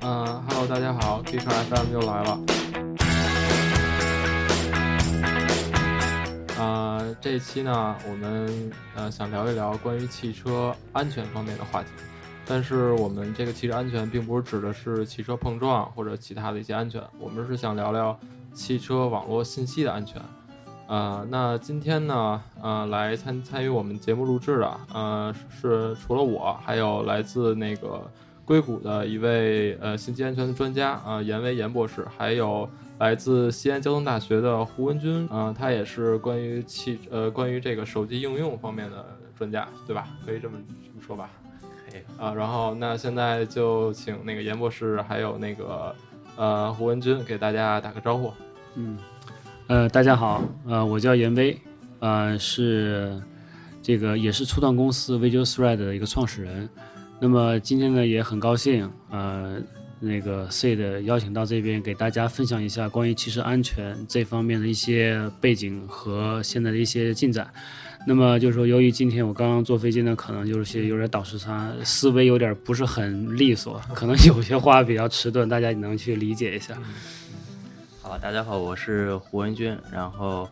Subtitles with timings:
[0.00, 2.40] 嗯，Hello，大家好，Geek FM 又来了。
[6.58, 11.88] 呃，这一期呢，我们呃想聊一聊关于汽车安全方面的话题。
[12.44, 18.18] 但是我们这个汽车安全并不是指的是汽车碰撞或者其他的一些安全，我们是想聊聊
[18.52, 20.20] 汽车网络信息的安全。
[20.92, 28.06] 呃，那今天呢，呃，来参参与我们节目录制的，呃，是除了我，还有来自那个
[28.44, 32.68] 硅谷的一位呃信息安全的专家啊，严威严博士，还有
[32.98, 39.02] 来自西安交通大学的胡文军，啊，他也是关于汽呃关于这个手机应用方面的
[39.34, 40.06] 专家，对吧？
[40.26, 41.30] 可以这么这么说吧？
[41.88, 45.96] 可以啊，然后那现在就请那个严博士还有那个
[46.36, 48.30] 呃胡文军给大家打个招呼。
[48.74, 48.98] 嗯，
[49.72, 51.56] 呃，大家好，呃，我叫严威，
[52.00, 53.18] 呃，是
[53.82, 56.68] 这个也是初创公司 Visual Thread 的一个创始人。
[57.18, 59.56] 那么今天呢，也很高兴，呃，
[59.98, 67.50] 那个 C 的邀请到这边，给大家分享一下关于汽车安全这方面的一些背景和现在的一些进展。
[68.06, 76.76] 那么就是说，由于今天我刚刚坐飞机呢，可能就是些有点倒时差，思维有点不是很利索，可能有些话比较迟钝，大家也能去理解一下。
[78.12, 80.46] 好，大家好，我是胡文军，然后，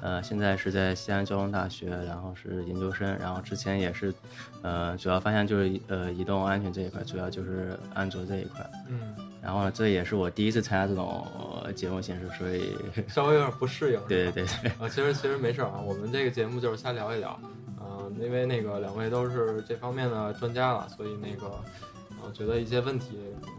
[0.00, 4.12] 呃，现在是在西安交通大学，然后是研究生，然后之前也是，
[4.62, 11.24] 呃，主要方向就是呃移动安全这一块，主要就是安卓这一块，嗯，然后呢，这也是我第一次参加这种
[11.62, 14.00] 呃节目形式，所以 稍微有点不适应。
[14.08, 17.38] 对对对对，啊，其实其实没事儿啊，我们这个节目就是瞎聊一聊，
[17.80, 21.48] 嗯、因为那个两位都是这方面的专家了，所以那个
[22.26, 23.18] 我觉得一些问题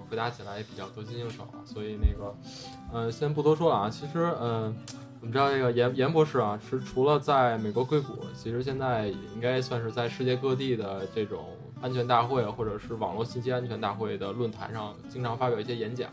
[0.10, 2.36] 回答起来也比较得心应手，所以那个，
[2.94, 4.76] 嗯、先不多说了啊，其实嗯、
[5.22, 11.46] 我们知道这个严严博士啊，是除了在美国硅谷，其实现在也应该算是在世界各地的这种
[11.82, 16.10] 安全大会或者是网络信息安全大会的论坛上，经常发表一些演讲。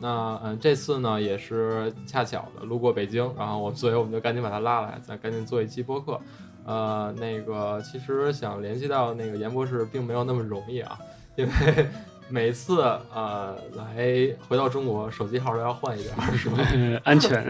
[0.00, 6.20] 那嗯，这次呢也是恰巧的路过北京，然后我所以我们就赶紧把他拉来，再赶紧做一期播客。
[6.64, 10.98] 呃，那个其实想联系到那个严博士，并没有那么容易啊，
[11.36, 11.86] 因为
[12.28, 12.80] 每次
[13.12, 16.56] 呃来回到中国，手机号都要换一遍，是吧？
[16.72, 17.44] 呃， 安全，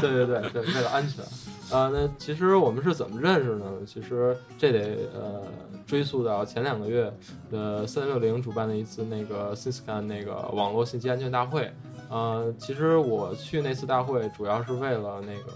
[0.00, 1.24] 对对对，为了安全。
[1.70, 3.64] 呃，那其实我们是怎么认识呢？
[3.86, 5.42] 其实这得呃
[5.86, 7.12] 追溯到前两个月，
[7.50, 11.70] 的，三六零主办的一次那个 Ciscan 那个网络信息安全大会。
[12.08, 15.52] 呃，其实我去那次大会主要是为了那个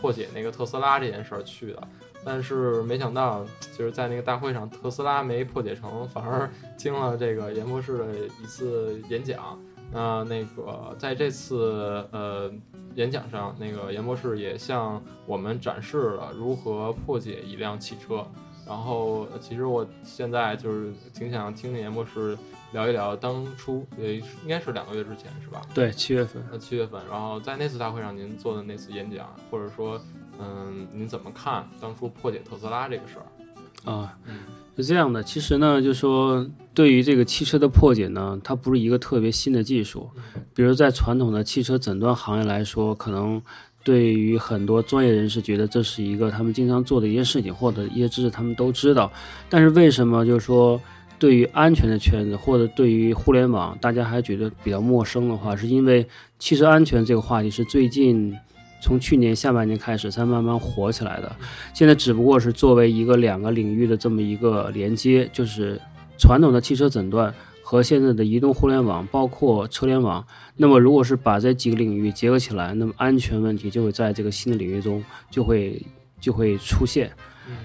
[0.00, 1.88] 破解那个特斯拉这件事儿去的，
[2.24, 3.44] 但是没想到
[3.76, 8.06] 就是在那个大会上，特斯拉没破解成，反而听了这个严博士的
[8.42, 9.58] 一次演讲。
[9.92, 12.50] 那那个在这次呃
[12.94, 18.24] 演讲上，那个严博士也向我们展示了如何破解一辆汽车。
[18.70, 22.38] 然后，呃其实我现在就是挺想听听严博士
[22.72, 25.60] 聊一聊当初，呃，应该是两个月之前是吧？
[25.74, 26.40] 对，七月份。
[26.52, 30.00] 呃，七月份，然后在那次大会上您做的那次演讲，或者说，
[30.38, 33.90] 嗯，您怎么看当初破解特斯拉这个事儿？
[33.90, 34.38] 啊嗯，
[34.76, 35.20] 是这样的。
[35.20, 40.08] 其实呢，就说对于这个汽车的破解呢，它不是一个特别新的技术。
[40.54, 43.42] 比如在传统的汽车诊断行业来说，可能
[43.82, 49.10] 对于很多专业人士觉得这是一个他们经常做的一些事情，或者一些知识他们都知道。
[49.48, 50.80] 但是为什么就是说
[51.18, 56.06] 对于安全的圈子，或者对于互联网，大家还觉得比较陌生的话，是因为
[56.38, 58.36] 汽车安全这个话题是最近。
[58.82, 61.30] 从去年下半年开始才慢慢火起来的，
[61.74, 65.78] 现在只不过是作为一个两个领域的这么一个连接，就是
[66.16, 67.30] 传统的汽车诊断
[67.70, 70.26] 和现在的移动互联网，包括车联网。
[70.56, 75.00] 那么，如果是把这几个领域结合起来，那么安全问题就会在这个新的领域中
[75.30, 75.80] 就会
[76.20, 77.12] 就会出现。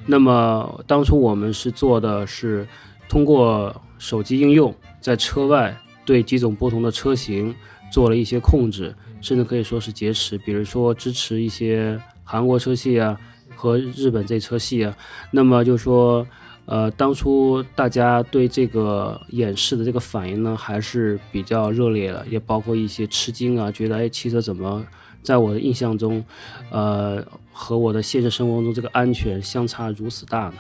[0.06, 2.68] 那么，当初我们是做的是
[3.10, 4.72] 通过手机应用，
[5.02, 7.56] 在车外对几种不同的车型
[7.92, 13.20] 做了一些控制，甚至可以说是劫持，比如说支持一些韩国车系啊
[13.56, 14.96] 和日本这车系啊。
[15.32, 16.28] 那么就说，
[16.66, 24.86] 呃，当初大家对这个演示的这个反应呢，还是比较热烈的，也包括一些吃惊啊，觉得哎，汽车怎么
[25.22, 26.24] 在我的印象中，
[26.72, 30.56] 呃，和我的现实生活中这个安全相差如此大呢？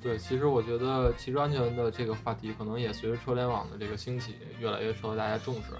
[0.00, 5.72] 对，其实我觉得汽车安全的这个话题，可能也随着车联网的这个兴起，越来越受到大家重视。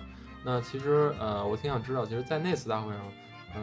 [0.44, 3.00] 那其实，呃，我挺想知道，其实，在那次大会上，
[3.56, 3.62] 嗯、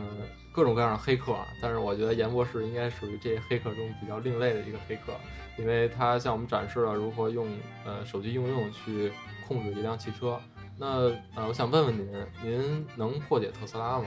[0.52, 5.14] 各种各样的黑客啊，但是我觉得严博士应该属于这些黑客中比较另类的一个黑客，
[5.58, 7.48] 因为他向我们展示了如何用
[7.86, 9.12] 呃手机应用去
[9.48, 10.40] 控制一辆汽车。
[10.78, 12.08] 那呃，我想问问您，
[12.44, 14.06] 您能破解特斯拉吗？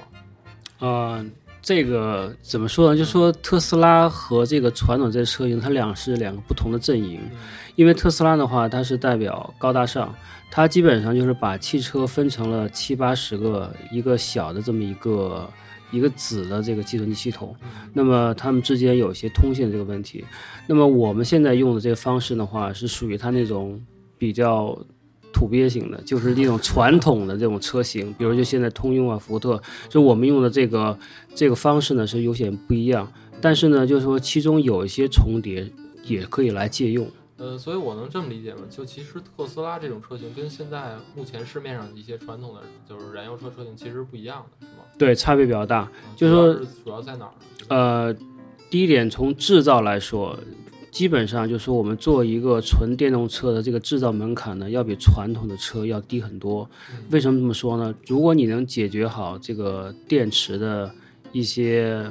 [0.81, 1.25] 呃，
[1.63, 2.99] 这个怎么说呢？
[2.99, 7.21] 就说特斯拉和这个传统这车型，它俩是两个不同的阵营。
[7.75, 10.15] 因为特斯拉的话，它是代表高大上，
[10.51, 15.49] 它基本上就是把汽车分成了七八十个一个小的这么一个
[15.91, 17.55] 一个子的这个计算机系统。
[17.93, 20.25] 那么它们之间有一些通信这个问题。
[20.67, 23.81] 那么我们现在用的这个方式的话，是属于它那种
[24.17, 24.79] 比较。
[25.31, 30.99] 土鳖型的，就是那种 传统的这种车型，比如就现在通用啊、福特，就我们用的这个
[31.33, 35.71] 这个方式呢是有些不一样，但是呢，就是说其中有一些重叠，
[36.03, 37.07] 也可以来借用。
[37.39, 38.63] 呃，所以我能这么理解吗？
[38.69, 44.85] 就其实特斯拉这种车型跟现在目前市面上一些传统的就是燃油车车型其实不一样的，是吗？
[44.99, 45.91] 对，差别比较大。
[46.17, 46.55] 就是说
[46.85, 47.33] 主要在哪儿？
[47.69, 48.15] 呃，
[48.69, 50.39] 第一点从制造来说。
[50.91, 56.69] 基本上就是说，我们做一个纯电动车的这个制造门槛呢，要比传统的车要低很多。
[57.11, 57.95] 为什么这么说呢？
[58.07, 60.91] 如果你能解决好这个电池的
[61.31, 62.11] 一些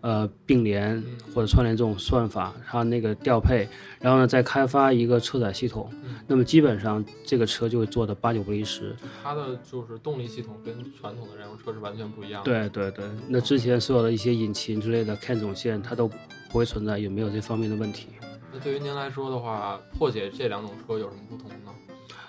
[0.00, 1.02] 呃并联
[1.34, 3.68] 或者串联这种算法，它那个调配，
[4.00, 5.90] 然后呢再开发一个车载系统，
[6.26, 8.94] 那么基本上这个车就会做的八九不离十。
[9.22, 12.68] 它的就是动力系统跟传统的燃油车是完全不一样的。
[12.68, 16.10] 对对对，那之前所有的一些引擎之类的 CAN 总线，它都。
[16.50, 18.06] 不会存在有没有这方面的问题？
[18.50, 21.70] 那对于您来说的话，破解这两种车有什么不同呢？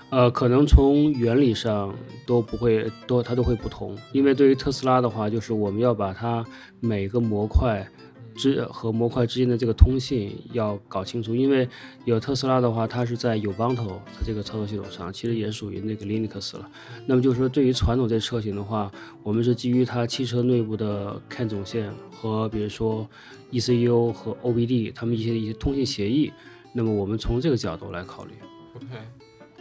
[0.09, 1.95] 呃，可能从原理上
[2.25, 6.45] 都不会都它都会不同，因为对于特斯拉的话，就是我们要把它
[6.79, 7.87] 每个模块。
[8.35, 11.67] 之和模块之间的这个通信要搞清楚，因为
[12.05, 16.69] 有特斯拉的话，它是在有 b 头它这个操作系统上，其实也属于那个 Linux 了。
[17.05, 18.89] 那么就是说，对于传统这车型的话，
[19.23, 23.05] 我们是基于它汽车内部的 CAN 总线和比如说
[23.51, 26.31] ECU 和 OBD 它们一些一些通信协议。
[26.71, 28.31] 那么我们从这个角度来考虑。
[28.77, 28.87] OK，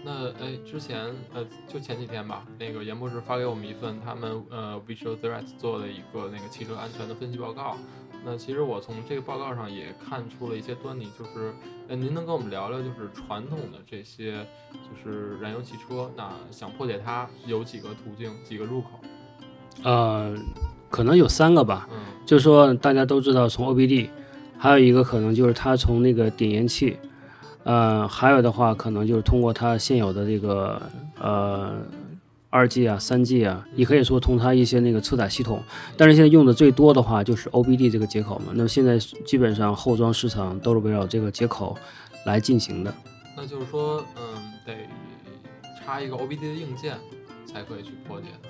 [0.05, 7.77] 那哎，之前呃，就前几天吧，那个严博士发给我们一份他们呃 Visual Threat 做的一个那个汽车安全的分析报告。
[8.25, 11.55] 那其实我从这个报告上也看出了一些端倪，就是，
[11.89, 18.89] 呃，您能跟我们聊聊，就是传统的这些，就是燃油汽车，那想破解它有几个途径，几个入口？
[19.85, 20.37] 呃，
[20.91, 21.89] 可能有三个吧。
[21.93, 24.09] 嗯，就是说大家都知道从 OBD，
[24.59, 26.97] 还有一个可能就是它从那个点烟器，
[27.69, 30.81] 呃，还有的话可能就是通过它现有的这个，
[31.21, 31.75] 呃。
[32.51, 35.63] 二 G 啊，三 G 啊，也可以说通它一些那个车载系统，
[35.99, 38.53] 但是现在用的最多的话就是 OBD 这个接口嘛。
[38.55, 41.77] 那么现在基本上后装市场都是围绕这个接口
[42.25, 42.95] 来进行的。
[43.37, 44.23] 那就是说，嗯，
[44.65, 44.73] 得
[45.79, 46.97] 插一个 OBD 的硬件
[47.45, 48.49] 才可以去破解的。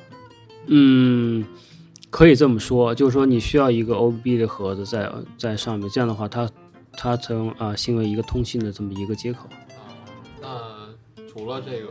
[0.69, 1.45] 嗯，
[2.09, 6.49] 可以这么说，就是说你需要一个 OBD 的盒子在在上面，这样的话它
[6.93, 9.49] 它成啊，形为一个通信的这么一个接口。
[9.71, 9.93] 啊，
[10.41, 11.89] 那除了这个。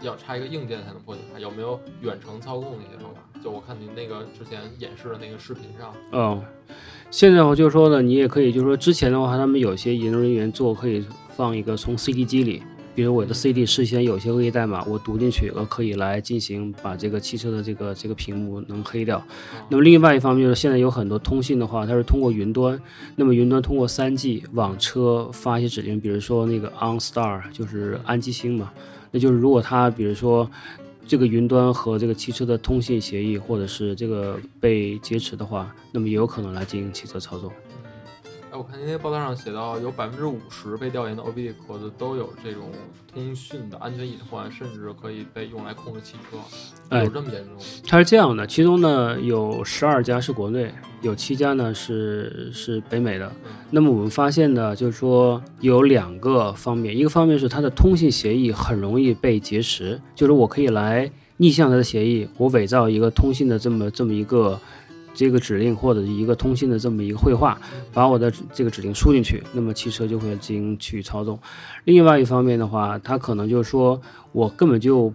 [0.00, 3.20] 要插一个硬件才能破解它，有没有远程操控的一些方法？
[3.42, 6.40] 就我看您那个之前演示的那个视频上，嗯，
[7.10, 11.04] 现在我就说呢，你也可以，就是说之前的话，他们有些研究人员做可以
[11.36, 12.62] 放一个从 CD 机里，
[12.98, 19.24] 比如我的 CD 事先有些恶意代码，我读进去，我可以来进行把这个汽车的这个这个屏幕能黑掉。
[19.68, 22.76] 那么另外一方面就是现在有很多通信的话，它是通过云端，
[23.14, 28.72] 那么云端通过三 G 往车发一些指令，比如说那个 OnStar 就是安吉星嘛。
[29.12, 30.50] 那就是如果它比如说
[31.06, 37.52] 这个云端和这个汽车的通信协议，或者是这个被劫持的话，那么也有可能来进行汽车操作。
[38.58, 42.62] 哎，我看您那报道上写到，有百分之五十被调研的 OBD 壳子都有这种
[43.14, 47.64] 通讯的安全隐患，甚至可以被用来控制汽车，有这么严重？
[47.86, 53.30] 它是这样的，其中呢有十二家是国内，有七家呢是是北美的。
[53.70, 64.58] 那么我们发现呢，就是说有两个方面，一个方面是它的通信协议很容易被劫持，就是我可以来逆向它的协议，我伪造一个通信的这么这么一个。
[65.18, 67.60] 这个指令或者一个通信的这么一个绘画，
[67.92, 71.36] 把我的这个指令输进去，那么汽车就会进行去操纵。
[71.82, 75.12] 另外一方面的话，它可能就是说我根本就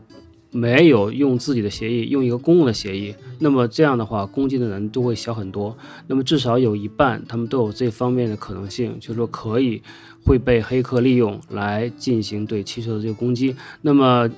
[0.52, 5.74] 没有用自己的协议，用一个公共的协议，那么这样的话攻击的人都会小很多。
[6.08, 9.82] 那么至少有一半他们都有这方面的可能性，就是说可以
[10.26, 13.56] 会被黑客利用来进行对汽车的这个攻击。
[13.84, 14.30] 那么，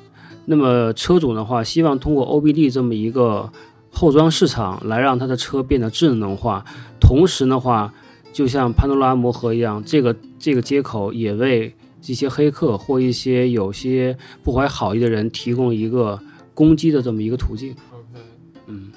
[0.46, 3.52] 那么车主的话，希望通过 OBD 这么一个。
[3.96, 6.64] 后装市场来让他的车变得智能化，
[7.00, 7.94] 同时的话，
[8.34, 11.74] 就像潘多拉魔盒一样，这个这个接口也为
[12.06, 16.20] 一些黑客或一些有些不怀好意的人提供一个
[16.54, 17.72] 攻击的这么一个途径。
[17.92, 18.22] OK，
[18.68, 18.92] 嗯，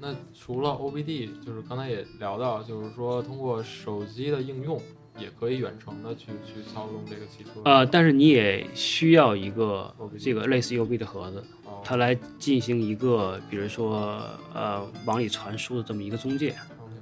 [0.00, 4.78] 那除了 OBD，就是刚才也聊到，就是说通过手机的应用
[5.18, 7.60] 也可以远程的去去操纵这个汽车。
[7.64, 16.54] 呃，但是你也需要一个这个类似 U B 的盒子，哦它来进行一个，比如说呃往里传输的这么一个中介。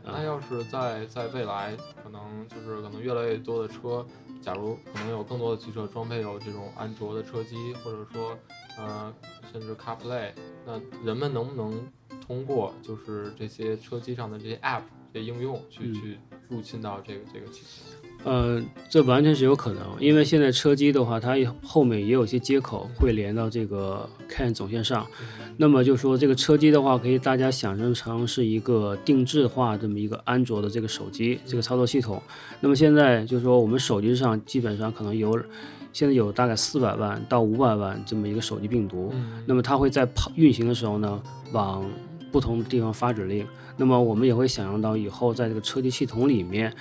[0.04, 4.04] 那要是在在未来，可能就是可能越来越多的车，
[4.40, 8.36] 假如可能有更多的汽车装配有这种安卓的车机，或者说
[8.78, 9.14] 呃
[9.52, 10.32] 甚至 CarPlay，
[10.66, 11.88] 那人们能不能
[12.26, 14.82] 通过就是这些车机上的这些 App
[15.14, 18.01] 这些应用去、嗯去入侵到这个这个汽车？
[18.24, 25.06] 呃，这完全是有可能，因为现在车机的话，它后面也有些接口会连到这个 CAN 总线上。
[25.56, 32.22] 那么就说这个车机的话，可以大家想象成是一个定制化这么一个安卓的这个手机这个操作系统。
[32.60, 35.36] 那么现在就是说我们手机上基本上可能有，
[35.92, 39.10] 现在有大概四百万到五百万这么一个手机病毒。
[39.12, 41.20] 嗯那么它会在跑运行的时候呢，
[41.52, 41.84] 往
[42.30, 43.44] 不同的地方发指令。
[43.76, 46.72] 那么我们也会想象到以后在这个车机系统里面，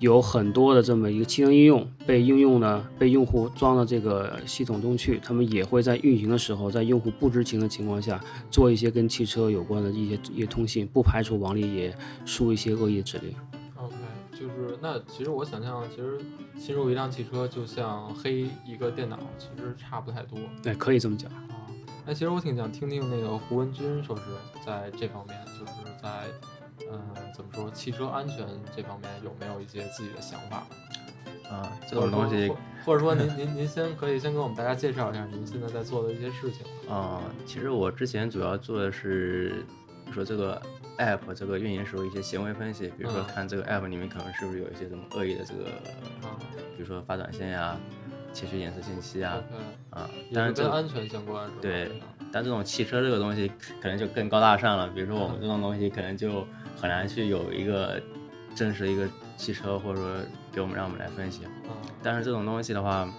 [0.00, 8.18] 有很多的这么一个汽车应用被应用呢，被用户装到这个系统中去，他们也会在运行的时候，在用户不知情的情况下，
[8.50, 13.34] 做一些跟汽车有关的一些一些通信，不排除往里也输一些恶意指令。
[13.76, 13.94] OK，
[14.32, 16.18] 就是那其实我想象，其实
[16.58, 20.38] 侵入一辆汽车就像黑一个电脑，其实差不太多。
[20.62, 21.30] 对，可以这么讲。
[21.32, 21.66] 啊，
[22.06, 24.22] 那其实我挺想听听那个胡文军说是
[24.64, 26.24] 在这方面，就是在
[26.92, 30.66] 嗯、怎么说汽车安全这方面有没有一些自己的想法？
[31.50, 36.64] 啊，这种东西或或者说您您您先可以先给我们大家介绍一下您现在在做的一些事情。
[36.88, 39.64] 啊，其实我之前主要做的是，
[40.04, 40.60] 比如说这个
[40.98, 45.64] app 这个运营时候一些行为分析，比如说嗯看这个 app 里面可能是不是有一些什么恶意的这个，
[46.26, 46.38] 啊
[46.76, 47.76] 比如说发短信呀、
[48.32, 49.42] 窃取隐私信息啊
[49.90, 51.58] 啊，也当然这是跟安全相关是吧？
[51.60, 51.90] 对
[52.32, 56.46] 但这种汽车这个东西可能就更高大上了，比如说我们这种东西可能就
[56.76, 58.00] 很难去有一个
[58.54, 60.16] 真实的一个汽车，或者说
[60.52, 61.44] 给我们让我们来分析。
[61.44, 61.50] 啊，
[62.02, 63.12] 但是这种东西的话，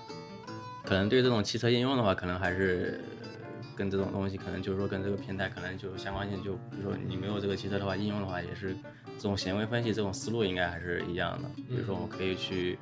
[0.85, 3.27] 可能对这种汽车应用的话，可能还是呃
[3.75, 8.73] 跟这种东西，可能就是说跟这个平台可能就相关性就，比如说你没有这个汽车的话，应用的话也是
[9.21, 11.49] 这种行为分析这种思路应该还是一样的。
[11.69, 12.79] 比如说我们可以去，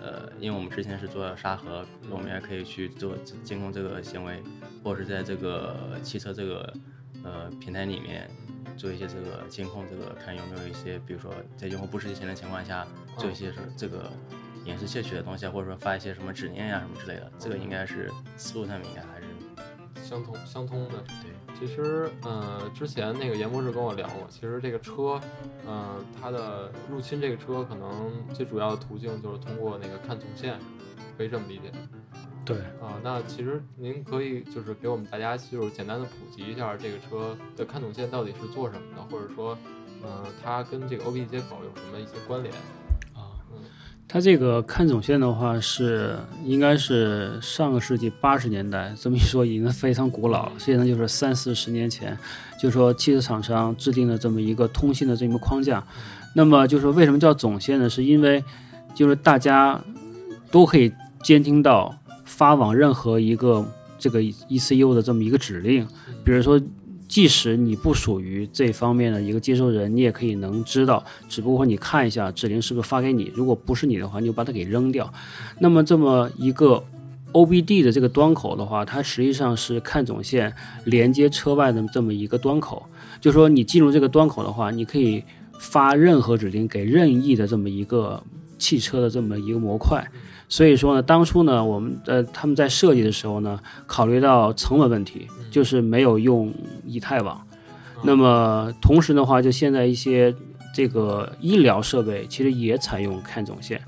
[0.00, 4.42] 呃，因为我们之前是做沙盒，我们也可以去做监控这个行为，
[4.82, 6.74] 或者是在这个汽车这个
[7.22, 8.28] 呃平台里面。
[8.76, 14.12] 做一些这个监控，这个看有没有一些，比如说在用户不知情的情况下，做一些是这个
[14.66, 21.02] 隐私窃取的东西啊，或者说发一些什么指令呀、什么之类的，这个应该是思路上面应该还是相通相通的。
[21.22, 21.30] 对。
[21.58, 25.20] 其实，呃，之前那个严博士跟我聊过，其实这个车，
[25.66, 30.58] 呃，它的入侵这个车可能最主要的途径就是通过那个看总线，
[31.16, 31.72] 可以这么理解
[32.44, 33.00] 对，啊。
[33.02, 39.56] 那其实您可以就是给我们大家就是简单的普及一下这个车的看总线到底是做什么的，或者说，
[40.02, 42.54] 呃，它跟这个 OBD 接口有什么一些关联？
[44.08, 50.52] 它这个看总线的话是应该是上个世纪八十年代，这么一说已经非常古老了。
[50.58, 52.16] 实际上就是三四十年前，
[52.58, 55.84] 就说汽车厂商制定了这么一个通信的这么一个框架。
[56.34, 57.90] 那么就说为什么叫总线呢？
[57.90, 58.42] 是因为
[58.94, 59.78] 就是大家
[60.50, 61.94] 都可以监听到
[62.24, 63.66] 发往任何一个
[63.98, 65.86] 这个 ECU 的这么一个指令，
[66.24, 66.60] 比如说。
[67.08, 75.12] 即使你不属于这方面的一个接收人，你也可以能知道，只不过你看一下指令是不是发给你，如果不是你的话，你就把它给扔掉。
[75.60, 76.82] 那么这么一个
[77.32, 80.52] OBD 的这个端口的话，它实际上是看总线
[80.84, 82.84] 连接车外的这么一个端口。
[83.20, 85.22] 就说你进入这个端口的话，你可以
[85.58, 88.22] 发任何指令给任意的这么一个
[88.58, 90.04] 汽车的这么一个模块。
[90.48, 96.52] 所以说呢，当初呢，我们呃他们在设计的时候呢，考虑到成本问题，就是没有用
[96.84, 97.40] 以太网。
[98.02, 100.34] 那么同时的话，就现在一些
[100.74, 103.80] 这个医疗设备其实也采用 CAN 总线。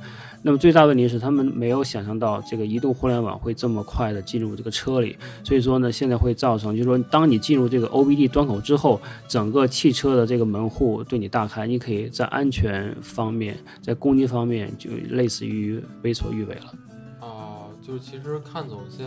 [0.48, 5.14] 那么最大问题是，他们没有想象到这个移动互联网会这么快的进入这个车里，
[5.44, 16.72] 所以说呢，现在会造成，就是说，当你进入这个 OBD 端口之后，整个汽车的这个门户对你大开，你可以在安全方面，在攻击方面就类似于为所欲为了。
[17.20, 19.06] 哦、就是其实看总线，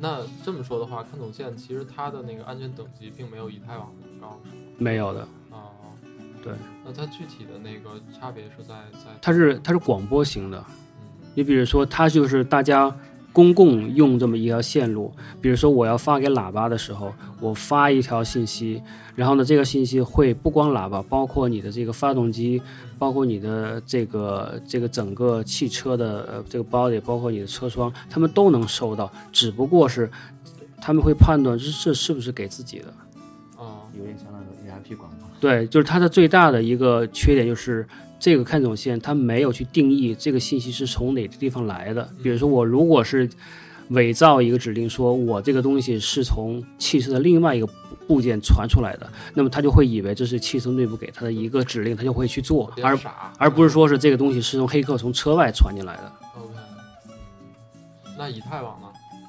[0.00, 4.40] 那这么说的话，看总线其实它的那个安全等级并没有以太网那么高？
[4.78, 5.28] 没有的，哦，
[6.46, 12.94] 对，那它具体的那个差别是在在它是它是广播型的，嗯你比如说，它就是大家
[13.32, 18.80] 公共用这么一条线路，比如说我要发给喇叭的时候，我发一条信息，
[19.16, 22.62] 然后呢，这个信息会不光喇叭，包括你的这个发动机，
[22.96, 30.08] 包括你的这个这个整个汽车的呃这个 body，包括你的车窗，他们都能收到，只不过是
[30.80, 32.94] 他们会判断这这是不是给自己的。
[33.58, 35.25] 哦有点像那个 AIP 广告。
[35.40, 37.86] 对，就是它的最大的一个缺点就是
[38.18, 42.08] 这个看总线它没有去定义这个信息是从哪个地方来的。
[42.22, 43.28] 比如说我如果是
[43.90, 47.68] 伪造一个指令，说我这个东西是从汽车的另外一个
[48.08, 56.12] 部件传出来的，那么他就会以为这是汽车内部给他的一个指令，他就会去做，而傻，而不是说是这个东西是从黑客从车外传进来的。
[56.36, 56.54] OK，
[57.08, 57.12] 嗯，
[58.18, 58.85] 那以太网呢？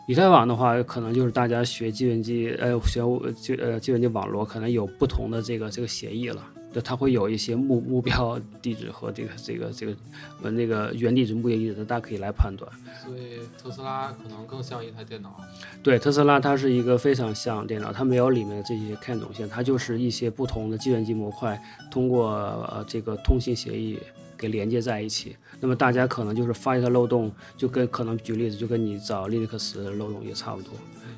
[0.08, 3.02] 以太网的话，可能就是大家学计算机，呃，学
[3.36, 6.42] 计呃计算机网络，可能有不同的这个这个协议了。
[6.74, 9.96] 就它会有一些目目标地址和这个这个这个
[10.44, 12.72] 呃那个原地址、目的地址，大家可以来判断。
[13.04, 15.42] 所以特斯拉可能更像一台电脑。
[15.84, 21.62] 对，特斯拉它是一个非常像电脑，它没有里面的这些看总线，它就是一些不同的计算机模块
[21.92, 22.30] 通过
[22.72, 23.98] 呃这个通信协议
[24.38, 25.36] 给连接在一起。
[25.60, 30.74] 那么大家可能就是发一个漏洞，就跟可能举例子，就跟你找 Linux 的漏洞也差不多，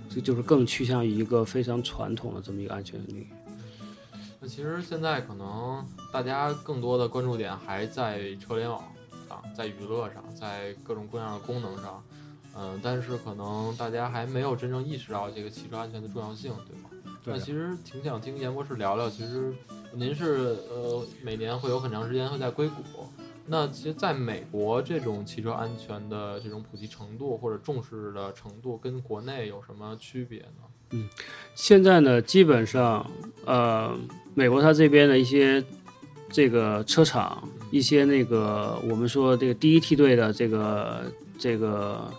[0.09, 3.27] 这就是更趋向于一个非常传统的这么一个安全领域。
[4.39, 8.81] 那其实现在可能大家更多的关注点还在车联网
[9.27, 12.01] 上，在娱乐上，在各种各样的功能上，
[12.55, 16.89] 嗯、但是可能大家还没有真正意识到这个汽车安全的重要性，对吗？
[17.25, 19.53] 那其实挺想听严博士聊聊，其实
[19.93, 22.75] 您是呃每年会有很长时间会在硅谷，
[23.49, 30.63] 那其实在美国这种汽车安全的这种普及程度或者重视的程度跟国内有什么区别呢？
[30.91, 31.09] 嗯
[31.55, 33.09] 现在呢，基本上，
[33.45, 33.91] 呃，
[34.33, 35.63] 美国它这边的一些
[36.31, 42.11] 这个车厂，一些那个我们说这个第一梯队的这个这个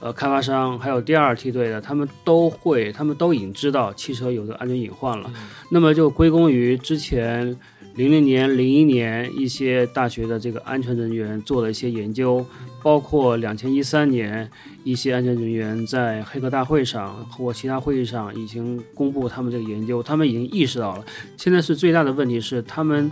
[0.00, 5.30] 呃开发商，还有第二梯队的，他们都会，他们都已经知道汽车有这个安全隐患了。
[5.70, 7.58] 那么就归功于之前
[7.96, 12.44] 零零年、零一年一些大学的这个安全人员做了一些研究，
[12.82, 14.50] 包括两千一三年
[14.82, 21.04] 一些安全人员在黑客大会上或其他会议上已经公布他们这个研究，他们已经意识到了。
[21.36, 23.08] 现在是最大的问题是，他们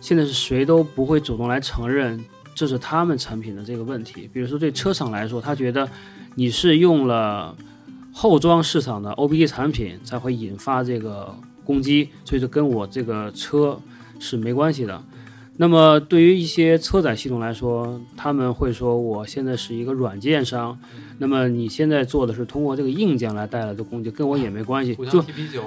[0.00, 2.18] 现在是谁都不会主动来承认
[2.54, 4.30] 这是他们产品的这个问题。
[4.32, 5.86] 比如说对车厂来说，他觉得
[6.36, 7.54] 你是用了
[8.10, 11.36] 后装市场的 OBD 产品才会引发这个
[11.66, 13.78] 攻击，所以说跟我这个车
[14.22, 15.02] 是没关系的。
[15.58, 20.76] 那么对于一些车载系统来说，他们会说我现在是一个软件商，
[21.18, 24.94] 那么你现在做的是通过这个硬件来带来的攻击，跟我也没关系。
[24.94, 25.22] 就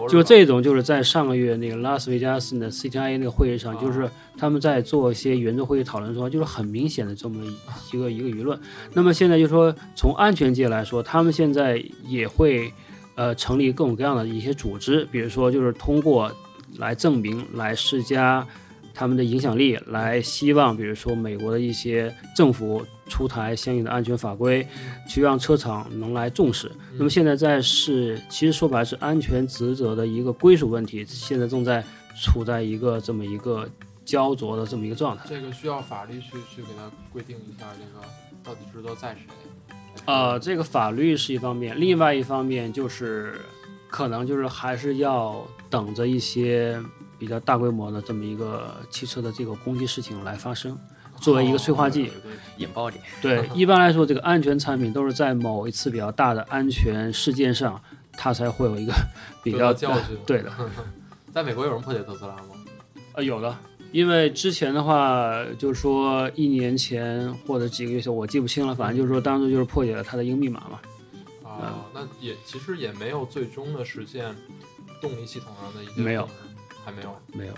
[0.08, 7.46] 就这种，就是在上个月那个拉斯维加斯的 CTIA 那个会议上，啊就是他们在做一些圆桌会议讨论说，就是很明显的这么
[7.94, 8.60] 一个一个舆论。
[8.92, 12.74] 那么现在就说从安全界来说，他们现在也会
[13.14, 16.30] 呃成立各种各样的一些组织，比如说就是通过
[16.78, 18.46] 来证明、来施加
[18.94, 24.66] 他们的影响力，来希望比如说美国的一些政府出台相应的安全法规，
[25.08, 26.72] 去让车厂能来重视。
[26.98, 31.84] 那么现在在是，其实说白了是安全职责的一个归属问题，现在正在
[32.22, 33.68] 处在一个这么一个
[34.04, 35.24] 焦灼的这么一个状态。
[35.28, 38.06] 这个需要法律去去给它规定一下，这个
[38.44, 39.22] 到底职责在谁？
[40.06, 43.40] 呃，这个法律是一方面，另外一方面就是
[43.96, 46.78] 可能就是还是要等着一些
[47.18, 50.78] 比较大规模的这么一个汽车的这个攻击事情来发生，
[51.22, 52.12] 作为一个催化剂。
[52.58, 53.02] 引爆点。
[53.22, 57.82] 对， 一般来说，这个安全产品都是在某一次比较大的安全事件上，
[58.18, 58.92] 它才会有一个
[59.42, 60.18] 比得较到教训。
[60.26, 60.52] 对的。
[61.32, 62.50] 在美国有人破解特斯拉吗？
[63.14, 63.56] 呃，有的，
[63.94, 70.82] 因为之前的话，就是说一年前或者几个月前，我记不清了，反正就是说当时就是破解了它的一个密码嘛。
[71.62, 74.36] 啊，那也其实也没有最终的实现
[75.02, 76.28] 动力系统上的一些没有，
[76.84, 77.16] 还没有。
[77.34, 77.54] 没有，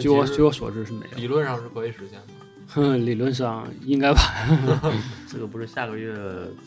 [0.00, 1.16] 据我据我所知是没有。
[1.16, 2.26] 理论上是可以实现的。
[2.68, 4.20] 哼，理论上应该吧。
[5.28, 6.14] 这个不是下个月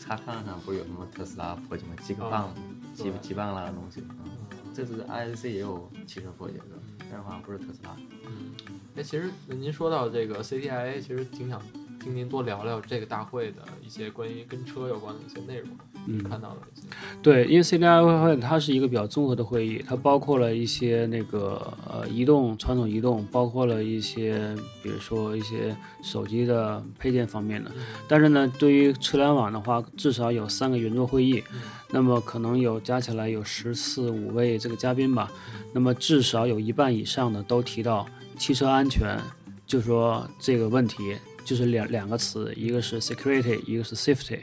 [0.00, 1.94] 查看上不是有什么特斯拉破解吗？
[2.02, 2.54] 几个棒、
[2.94, 4.02] 几对几棒拉的东西。
[4.08, 4.30] 嗯，
[4.74, 6.64] 这次 ISC 也有汽车破解的，
[6.98, 7.96] 但是好像不是特斯拉。
[8.24, 8.52] 嗯，
[8.96, 11.60] 哎，其实您说到这个 CTIA，其实挺想
[12.06, 15.68] 听您多聊聊这个大会的一些关于跟车有关的一些内容，
[16.06, 16.86] 嗯，看到的一些。
[17.20, 27.72] 对，因为 CDI 会它是一个比较综合的会议，它包括了一些那个呃移动传统移动，包括了一些比如说一些手机的配件方面的。
[28.06, 31.42] 但是呢，对于车联网的话，至少有三个圆桌会议，
[31.90, 35.28] 那么可能有加起来有十四五位这个嘉宾吧，
[35.72, 38.06] 那么至少有一半以上的都提到
[38.38, 39.18] 汽车安全，
[39.66, 44.40] 就说这个问题就是两两个词，一个是 security，一个是 safety。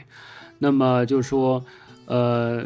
[0.58, 1.62] 那么就是说，
[2.06, 2.64] 呃，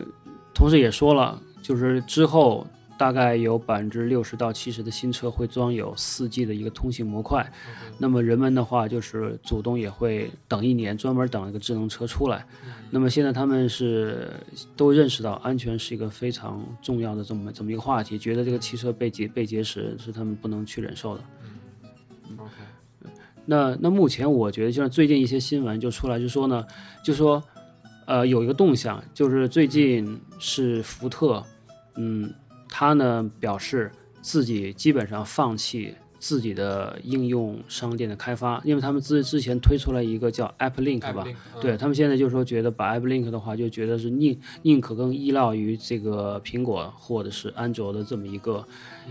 [0.55, 2.65] 同时也说了，就是之后
[2.97, 7.51] 大概有百分之六十到七十的新车会装有四 G 的一个通信模块。
[7.99, 12.47] 那么人们的话就是主动也会等一年，专门等一个智能车出来。
[12.91, 14.31] 那么现在他们是
[14.77, 21.25] 都认识到安全是一个非常重要的这么这么一个话题，觉得这个汽车被劫被劫持是他们不能去忍受的。
[22.37, 22.53] OK，
[23.51, 26.63] 那那目前我觉得，就像最近一些新闻就出来，就说呢，
[27.03, 27.43] 就说，
[28.07, 31.43] 呃，有一个动向，就是最近是福特，
[31.97, 32.31] 嗯，
[32.69, 41.61] 他呢表示自己基本上放弃自己的应用商店的开发，因为他们之之前推出了一个叫 App Link 吧，Link，嗯。
[41.63, 48.63] 对他们现在就说觉得把 App Link 的话，就觉得是宁宁可更依赖于这个苹果或者是安卓的这么一个、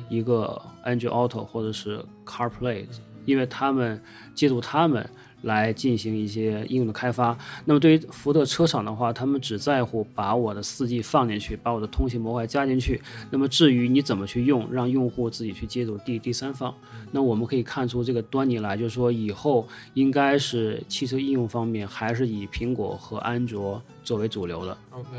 [0.10, 2.86] 一个 Android Auto 或者是 CarPlay，
[3.28, 4.02] 因为他们
[4.34, 5.08] 借助他们
[5.44, 7.38] 来进行一些应用的开发。
[7.66, 13.00] 那么对于福特车厂的话，他们只在乎把我的四 G 放进去，把我的通信模块加进去。
[13.30, 16.74] 那么至于你怎么去用，让用户自己去接触第第三方。
[17.12, 24.76] 那我们可以看出这个端倪来，就是说以后应该是汽车应用方面还是以苹果和安卓作为主流的。
[24.92, 25.10] OK，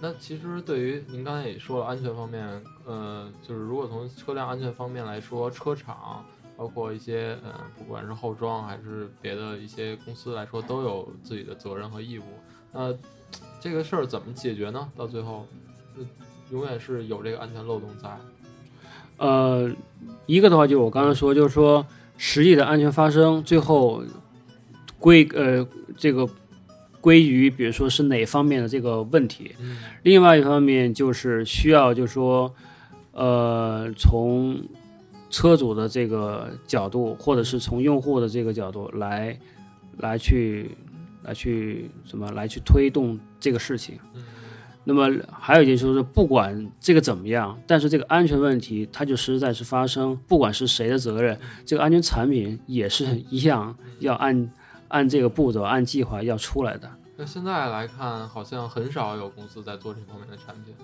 [0.00, 2.44] 那其实对于您刚才也说了安全方面，
[2.84, 6.24] 呃，就是如果从车辆安全方面来说，车厂
[6.56, 12.24] 包括一些呃，不管是后装还是别的一些公司来说，都有自己的责任和义务。
[12.72, 12.94] 那
[13.60, 14.88] 这个事儿怎么解决呢？
[14.96, 15.46] 到最后，
[15.96, 16.04] 呃
[16.50, 18.10] 永远是有这个安全漏洞在。
[19.16, 19.70] 呃，
[20.26, 21.86] 一个的话就是我刚才说，就是说
[22.16, 24.02] 实际的安全发生，最后
[24.98, 26.28] 归呃这个
[27.00, 29.54] 归于比如说是哪方面的这个问题。
[29.60, 32.52] 嗯另外一方面就是需要就是说
[33.12, 34.62] 呃从
[35.32, 39.36] 车主的这个角度，或者是从用户的这个角度来
[39.98, 40.76] 来去
[41.24, 43.98] 来去什么来去推动这个事情。
[44.14, 44.22] 嗯
[44.84, 54.50] 那么还有一点就是，不管这个怎么样，但是这个安全问题它就实在是发生，不管是谁的责任，这个安全产品也是一样要按
[54.88, 56.90] 按这个步骤、按计划要出来的。
[57.16, 60.74] 那现在来看，好像很少有公司在做这方面的产品。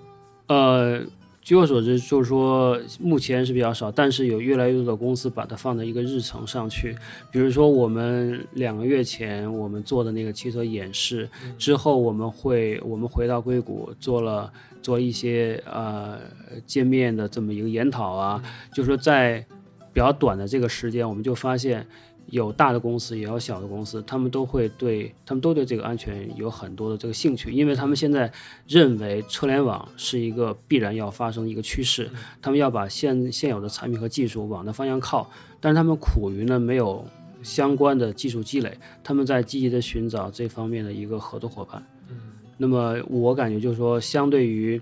[0.46, 1.00] 呃，
[1.48, 6.94] 据我所知，就是说目前是比较少，但是有越来越多的公司把它放在一个日程上去。
[7.30, 16.18] 比如说，我们两个月前我们做的那个汽车演示之后，我们会我们回到硅谷做了做一些呃
[16.66, 18.42] 见面的这么一个研讨啊，
[18.74, 19.42] 就是说在
[19.90, 21.86] 比较短的这个时间，我们就发现。
[22.30, 28.30] 有大的公司，也有小的公司，他们都会对他们都对这个安全有很多的这个兴趣，因为他们现在
[28.66, 32.10] 认为车联网是一个必然要发生的一个趋势，
[32.42, 37.04] 他们要把现现有的产品和技术往那方向靠，但是他们苦于呢没有
[37.42, 41.82] 相关的技术积累，他们在积极的寻找这方面的一个合作伙伴。
[42.10, 42.16] 嗯
[42.58, 44.80] 那么我感觉就是说，相对于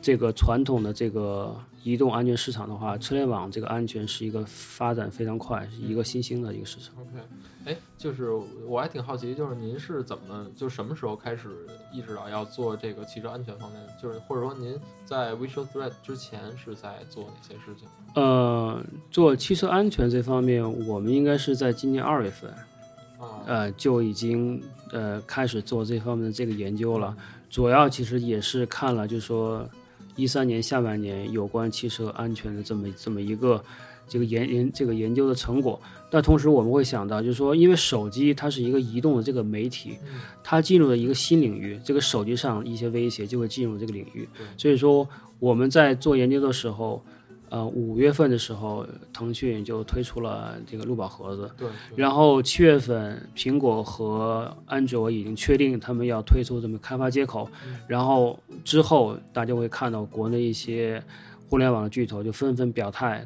[0.00, 1.54] 这个传统的这个
[1.86, 6.92] 移动安全市场的话，车联网这个安全是一个发展非常快，是一个新兴的一个市场。
[7.00, 7.24] OK，
[7.64, 8.32] 哎，就是
[8.66, 13.92] 我还挺好奇，就是您是怎么就什么时候开始意识到要做这个汽车安全方面的？
[14.02, 17.86] 就是或者说您在 Visual Threat 之前是在做哪些事情？
[18.16, 22.50] 呃，做汽车安全这方面，我们应该是在今年二月份，
[23.20, 27.16] 啊，呃，就已经呃开始做这方面的这个研究了。
[27.48, 29.64] 主要其实也是看了，就是说
[30.16, 33.62] 一三年下半年有关汽车安全的这么这么一个
[34.08, 35.80] 这个研研这个研究的成果。
[36.08, 39.98] 但同时我们会想到，就是说，因为手机它是一个移动的这个媒体，
[40.42, 44.28] 它进入了一个新领域，这个手机上一些威胁就会进入这个领域。
[44.56, 45.06] 所以说
[45.38, 47.04] 我们在做研究的时候，
[47.48, 51.50] 呃，五月份的时候，腾讯就推出了这个录宝盒子。
[51.56, 57.48] 对，对然后七月份，苹果和安卓已经确定他们要推出这么开发接口，
[57.86, 61.02] 然后之后大家会看到国内一些
[61.48, 63.24] 互联网的巨头就纷纷表态，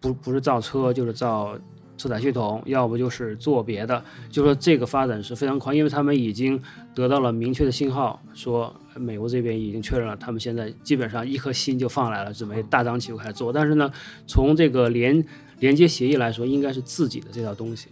[0.00, 1.56] 不不是造车就是造
[1.96, 6.60] 车载系统，要不就是做别的，就说这个发展是非常快，因为他们已经
[6.96, 13.52] 得到了明确的信号，说美国这边已经确认了，他们现在基本上一颗心就放来了，准备大张旗鼓开始做。
[13.52, 13.90] 但是呢，
[14.26, 15.24] 从这个连
[15.60, 17.88] 连接协议来说，应该是自己的这套东西。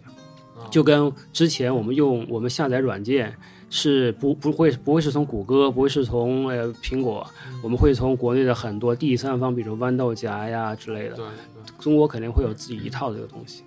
[0.71, 3.35] 就跟之前我们用我们下载软件
[3.71, 7.27] 是不不会不会是从谷歌，不会是从呃苹果，
[7.63, 11.75] 我们会从国内的很多第三方，比如豌豆荚呀之类的，对对。
[11.79, 13.65] 中国肯定会有自己一套这个东西。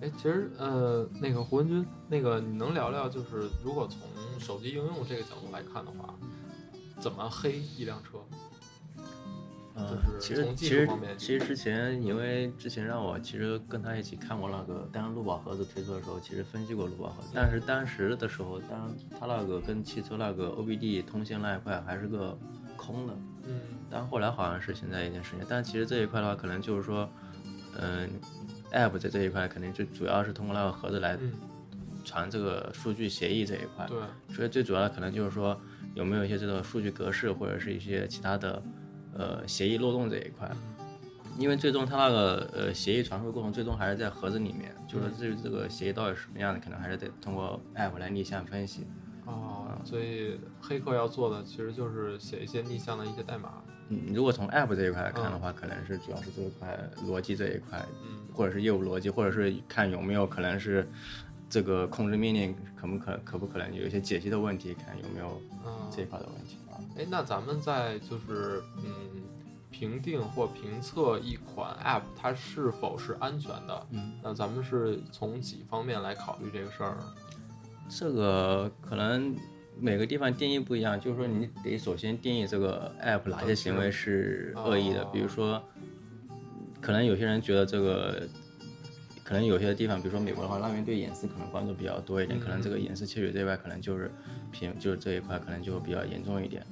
[0.00, 3.98] 哎，其实呃，那个胡文军，那个你能聊聊，就是如果从
[4.38, 6.14] 手机应用这个角度来看的话，
[7.00, 8.18] 怎么黑一辆车？
[9.74, 22.36] 呃就是其实从技其实术方面其实之前因为之前让我其实跟他一起看过那个，当路宝盒子推出的时候，其实分析过路宝盒子，但是当时的时候，当然他那个跟汽车那个 OBD 通信那一块还是个
[22.76, 27.08] 空的，嗯但后来好像是现在一件事情，但其实这一块的话，可能就是说，
[27.78, 28.10] 嗯、
[28.72, 31.32] App 在这一块肯定就主要是通过那个盒子来嗯，
[32.08, 35.60] 传这个数据协议这一块，对，所以最主要的可能就是说
[35.94, 38.62] 有没有一些这个数据格式或者是一些其他的
[39.14, 40.50] 呃协议漏洞这一块。
[41.38, 48.84] 因为最终它那个呃协议传输过程最终还是在盒子里面，就是说至于这个协议到底什么样的，可能还是得通过 app 来逆向分析。
[49.24, 53.62] 哦，所以黑客要做的其实就是写一些逆向的一些代码。
[53.88, 60.84] 嗯，如果从 app 这一块来看的话，可能是主要是这一块逻辑这一块，嗯或者是业务逻辑，或者是看有没有可能是
[61.48, 65.26] 这个控制命令可不可可不可能有一些解析的问题，看有没有
[65.64, 66.76] 啊，这一块的问题啊。
[66.96, 68.84] 哎，那咱们在就是嗯
[69.70, 76.96] 评定或评测一款 App 它是否是安全的，嗯，那咱们是从几方面来考虑这个事儿？
[77.88, 79.34] 这个可能
[79.80, 85.62] 每个地方定义不一样，就是说你得首先定义这个 app 哪些行为是恶意的，哦比如说，
[86.80, 88.28] 可能有些人觉得这个，
[89.28, 94.10] 可能有些地方，比如说美国的话，那边对隐私可能关注比较多一点，可能这个隐私窃取这一块可能就是
[94.50, 96.66] 平，就是这一块可能就比较严重一点。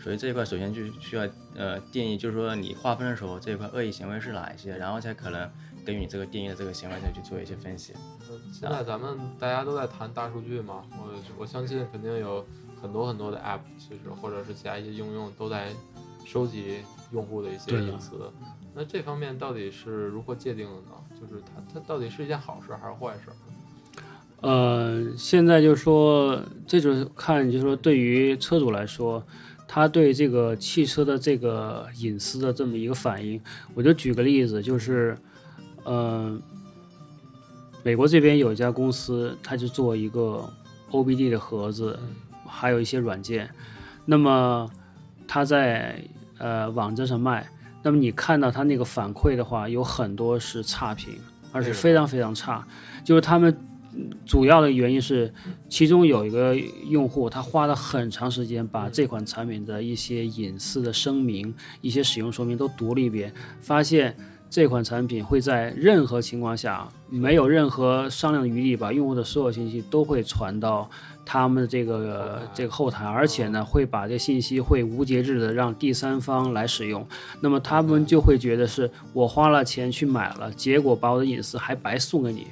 [0.00, 5.50] 所以这一块首先就需要呃定义，就是说你划分的时候，这一块恶意行为是哪一些，然后才可能
[5.84, 7.92] 根据你这个定义的这个行为再去做一些分析。
[8.30, 12.46] 嗯现在咱们大家都在谈大数据嘛，我我相信肯定有
[12.80, 15.72] 很多很多的 App，其实或者是其他一些应用都在
[16.24, 16.76] 收集
[17.10, 18.30] 用户的一些隐私。
[18.78, 21.20] 那这方面到底是如何界定的呢？
[21.20, 23.32] 就是它它到底是一件好事还是坏事？
[24.40, 29.20] 呃，现在就说，这就是看，就是说，对于车主来说，
[29.66, 33.40] 他对这个汽车的这个隐私的这么一个反应，
[33.74, 35.18] 我就举个例子，就是，
[35.82, 36.40] 呃，
[37.82, 40.48] 美国这边有一家公司，它就做一个
[40.92, 41.98] OBD 的盒子，
[42.46, 43.50] 还有一些软件，
[44.04, 44.70] 那么
[45.26, 46.00] 它在
[46.38, 47.44] 呃网站上卖，
[47.88, 51.14] 那么你看到他那个反馈的话，有很多是差评，
[51.52, 52.62] 而且非常非常差，
[53.02, 53.56] 就是他们。
[54.24, 55.32] 主要的原因是，
[55.68, 56.54] 其中有一个
[56.88, 64.14] 用户，他花了很长时间把这款产品的一些隐私的声明、一些使用说明都读了一遍，发现
[64.48, 70.88] 这款产品会在任何情况下没有任何商量的余地，把用户的所有信息都会传到
[71.30, 77.06] 他们的这个这个后台，而且呢，会把这信息会无节制的让第三方来使用。
[77.42, 82.46] 那么他们就会觉得是我花了钱去买了，结果把我的隐私还白送给你。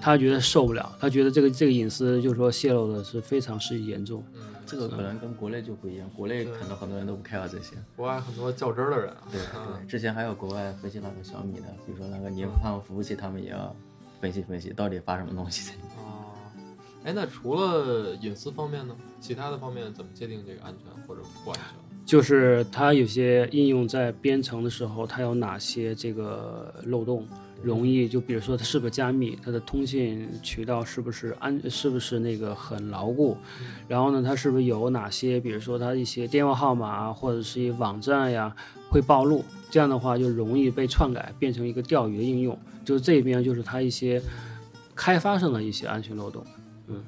[0.00, 4.24] 他觉得受不了，他觉得这个这个隐私就是说泄露的是非常是严重。
[4.64, 7.76] 这个可能跟国内就不一样，国内可能很多人都不 care 这些。
[7.94, 13.74] 国外很多较真儿的人啊，对嗯对，之前还有国外分析那个小米的，比如说那个年宽服务器，他们也要
[14.20, 15.72] 分析分析到底发什么东西。
[15.98, 16.21] 哦，
[17.04, 21.64] 哎，那除了隐私方面呢，其他的方面怎么界定这个安全或者不安全？
[22.04, 27.26] 就是它有些应用在编程的时候，它有哪些这个漏洞，
[27.62, 33.36] 容易就比如说它是不是加密，它的通信渠道是不是安，是不是那个很牢固，
[33.88, 38.54] 然后呢，它是不是有哪些，比如说它一些电话号码啊，或者是一网站呀
[38.90, 42.58] 会暴露，这样的话就容易被篡改，变成一个钓鱼的应用。
[42.84, 44.20] 就这边就是它一些
[44.94, 46.44] 开发上的一些安全漏洞，
[46.86, 47.04] 嗯，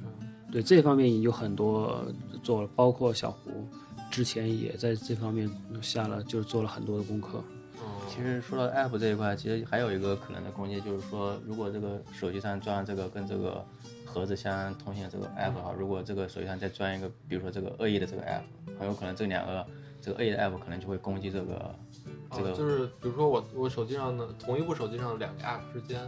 [0.53, 2.05] 对这方面有很多
[2.43, 3.67] 做了，包括小胡。
[4.11, 5.51] 之前也在这方面
[5.83, 7.39] 下了，就是做了很多的功课。
[7.79, 13.65] 哦，其实说到 app 这一块，其实还有一个可能的空间，就是说，如果这个手机上装这个跟这个
[14.05, 18.43] 盒子相通信的这个 app 的话，如果这个手机上再装一个，比如说这个恶意的这个 app，
[18.79, 19.67] 很有可能这两个
[20.01, 21.75] 这个恶意的 app 可能就会攻击这个
[22.31, 26.01] 这个哦就是比如说我我手机上的同一部手机上的两个 app 之间，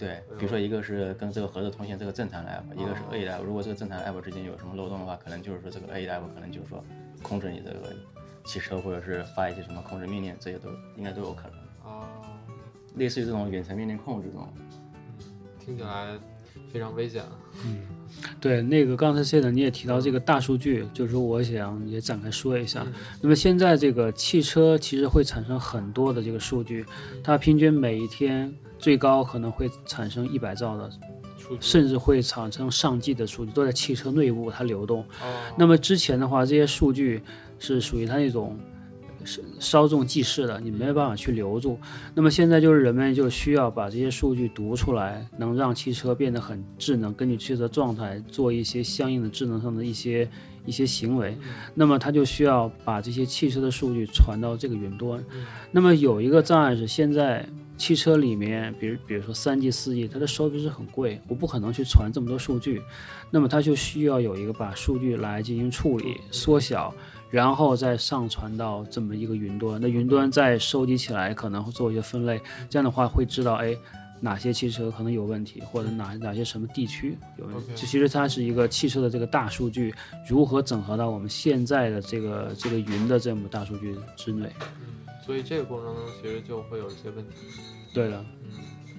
[0.00, 3.42] 对，比如说一个是跟这个盒子通信这个正常的 app，一个是恶意的 app。
[3.42, 6.82] 如果这个正常的 app 之间有什么漏洞的话，可能就是说这个恶意的 app 可能就是说
[7.22, 7.94] 控制你这个
[8.46, 11.58] 汽车，或者是发一些什么控制命令，这些都应该都有可能。
[11.84, 12.08] 哦，
[12.96, 14.48] 类似于这种远程命令控制这种，
[15.62, 16.18] 听起来
[16.72, 17.22] 非常危险。
[17.66, 17.82] 嗯
[18.40, 22.82] 对，那个刚才谢的你也提到这个大数据，就是说我想也展开说一下。
[22.86, 26.84] 嗯那么现在这个汽车其实会产生很多的这个数据，
[27.22, 30.90] 它平均每一天最高可能会产生一百兆的，
[31.38, 35.02] 数据甚至会产生上 G 的数据，都在汽车内部它流动。
[35.02, 37.22] 哦，那么之前的话，这些数据
[37.58, 38.58] 是属于它那种
[39.22, 41.78] 是稍纵即逝的，你没有办法去留住。
[42.14, 50.26] 那么现在就是人们就需要把这些数据读出来，能让汽车变得很智能，根据汽车状态做一些相应的智能上的一些
[50.64, 51.36] 一些行为。
[51.74, 55.22] 那么它就需要把这些汽车的数据传到这个云端。
[55.70, 57.46] 那么有一个障碍是现在。
[57.80, 62.82] 汽车里面，比如比如说三 G、四 G，它的收费是很贵，我不可能去传这么多数据，
[63.30, 66.94] 那么它就需要有一个把数据来进行处理、缩小，
[67.30, 69.80] 然后再上传到这么一个云端。
[69.80, 72.38] 那云端再收集起来，可能会做一些分类，
[72.68, 73.74] 这样的话会知道，哎，
[74.20, 77.72] 哪些汽车可能有问题，或者哪哪些什么地区有问题。
[77.74, 79.94] 这其实它是一个汽车的这个大数据
[80.28, 84.50] 如何整合到我们现在的这个这个云的这么大数据之内。
[85.22, 87.36] 所以这个过程中其实就会有一些问题。
[87.92, 88.50] 对的，嗯，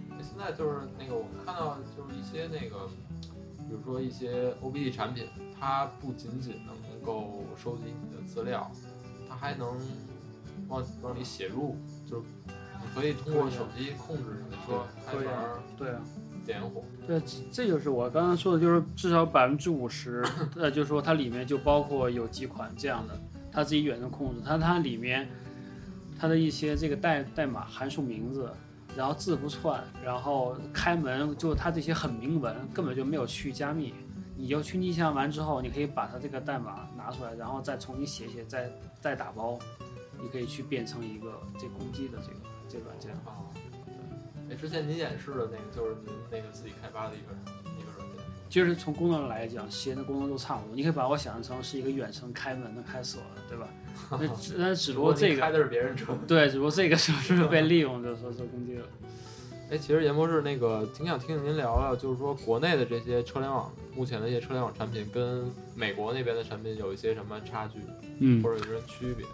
[0.09, 2.87] 那现在就是那个我们看到就是一些那个，
[3.57, 5.27] 比如说一些 OBD 产品，
[5.59, 8.69] 它不仅仅能够收集你的资料，
[9.29, 9.77] 它还能
[10.67, 16.01] 帮帮你写入，就是你可以通过手机控制你的车开门儿、对啊。
[16.43, 16.83] 点火。
[17.05, 23.13] 对，这这就是我刚刚说的，就是至少百分之五十，呃，就是说它里面就包括有几款这样的，
[23.51, 25.29] 它自己远程控制，它它里面
[26.21, 28.47] 它的一些这个代代码函数名字，
[28.95, 33.91] 然后字符串，然后开门，就它这些很明文，根本就没有去加密。
[34.37, 39.57] 你就去逆向完之后，你可以把它这个代码拿出来，然后再重新写写，再再打包，
[40.21, 42.37] 你可以去变成一个这攻击的这个
[42.69, 43.11] 这个软件。
[43.25, 43.41] 啊，
[44.51, 47.60] 哎，之前您演示的那个就是您那个自己开发的一个。
[48.51, 50.75] 就是从功能来讲，写的功能都差不多。
[50.75, 53.65] 你可以把我想象成是一个远程开门的、开锁的，对吧？
[54.11, 56.13] 那只 那只不过这个开的是别人车。
[56.27, 58.83] 对，只不过这个是不是被利用，就是说做攻击了。
[59.71, 67.79] 哎，其实严博士那个挺想听听您聊聊，就是说国内的这些车联网，目前的一些车联网产品跟美国那边的产品有一些什么差距，
[68.19, 69.25] 嗯或，者有什么区别？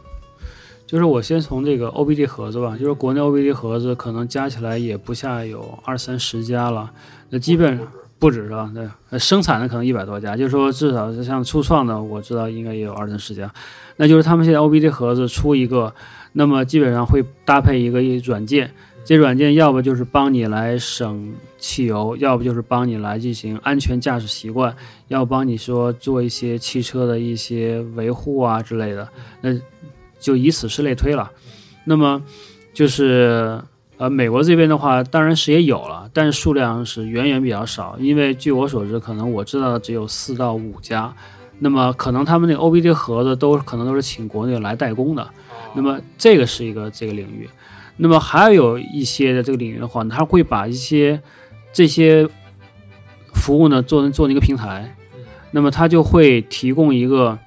[0.86, 6.94] 就是我先从这个 OBD 盒子吧，就是国内 OBD 盒子可能加起来也不下有二三十家了，
[7.32, 8.72] 那基本上不止是吧？
[8.74, 13.52] 对，生产的可能一百多家，就是说至少是像初创的，我知道应该也有二三十家。
[13.96, 15.94] 那就是他们现在 OBD 盒子出一个，
[16.34, 18.72] 那么基本上会搭配一个一软件，
[19.04, 24.76] 这软件要不就是帮你来省汽油，要不就是帮你来进行安全驾驶习惯，
[25.08, 29.08] 要帮你说做一些汽车的一些维护啊之类的，
[29.42, 29.50] 那
[30.20, 31.32] 就以此是类推了。
[31.84, 32.22] 那么
[32.74, 33.60] 就是
[33.98, 41.14] 呃，美国这边的话，当然是也有了，但是数量是远远比较少，因为据我所知，可能我知道的只有四到五家。
[41.60, 45.34] 那么可能他们那个 OBD 盒子都可能都是请国内来代工的，啊
[45.74, 47.50] 那么这个是一个这个领域，
[47.96, 51.20] 那么还有一些的这个领域的话，他会把一些
[51.74, 52.30] 这些
[53.34, 55.24] 服务呢做成做成一个平台，嗯。
[55.50, 57.40] 那么它就会提供一个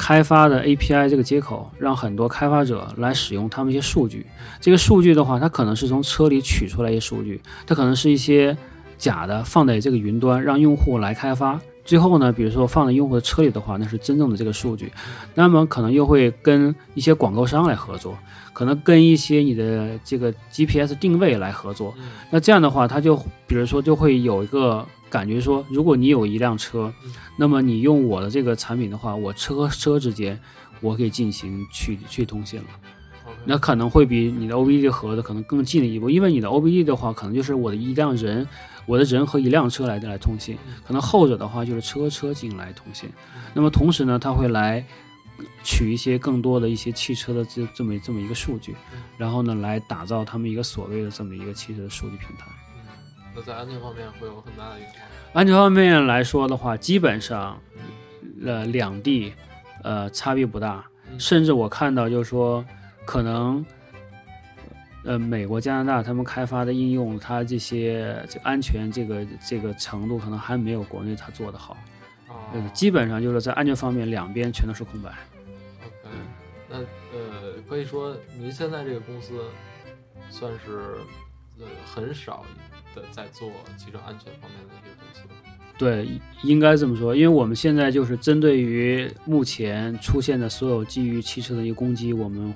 [0.00, 4.24] 开发的 API 这个接口，让很多开发者来使用他们一些数据。
[4.58, 8.56] 这个数据的话，它可能是从车里取出来一些数据，它可能是一些
[8.96, 11.60] 假的放在这个云端，让用户来开发。
[11.84, 14.90] 最后呢，比如说放在用户的车里的话，那是真正的这个数据。
[15.34, 18.16] 那么可能又会跟一些广告商来合作，
[18.54, 21.92] 可能跟一些你的这个 GPS 定位来合作。
[21.98, 23.14] 嗯那这样的话，它就
[23.46, 30.38] 比如说就会有一个感觉说，如果你有一辆车嗯，那么你用我的这个产品的话，我车和车之间
[30.80, 32.66] 我可以进行去去通信了。
[33.44, 38.46] 那可能会比你的 OBD 盒子可能更进了一步，因为你的 OBD 的话，可能就是我的一辆人，
[38.86, 43.08] 我的人和一辆车来来通信，可能后者的话就是车和车进行来通信。
[43.54, 44.84] 那么同时呢，它会来
[45.64, 48.76] 取一些更多的一些汽车的这这么这么一个数据，
[49.16, 52.46] 然后呢来打造他们一个所谓的这么一个汽车的数据平台。
[53.42, 54.96] 在安全方面会有很大的影响。
[55.32, 57.60] 安全方面来说的话，基本上，
[58.44, 59.32] 呃，两地，
[59.82, 62.64] 呃，差别不大，嗯甚至我看到就是说，
[63.04, 63.64] 可能，
[65.04, 71.76] 呃，美国、加拿大他们开发的应用，它这些这安全这个这个程度，可能还没有国内它做得好。
[72.28, 75.10] 啊呃，基本上就是在安全方面，两边全都是空白。
[75.84, 76.16] OK，
[76.68, 79.44] 那呃，可以说您现在这个公司
[80.30, 80.98] 算是
[81.58, 82.44] 呃很少
[82.94, 85.20] 的在做汽车安全方面的一个公司。
[85.78, 86.06] 对，
[86.42, 92.54] 应该这么说，因为我们现在就是针对于目前出现的所有基于汽车的一个攻击，我们